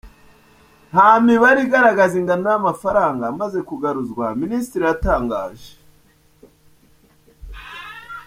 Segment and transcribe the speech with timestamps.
[0.91, 5.71] Nta mibare igaragaza ingano y’amafaranga amaze kugaruzwa minisitiri yatangaje.